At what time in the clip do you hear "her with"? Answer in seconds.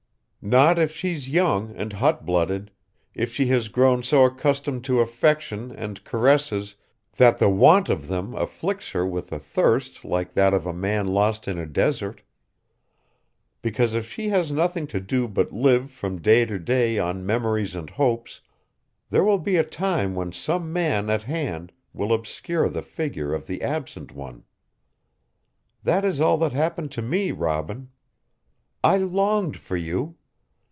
8.89-9.31